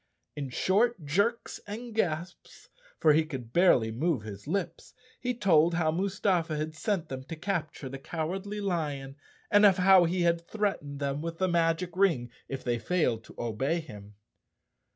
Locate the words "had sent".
6.57-7.07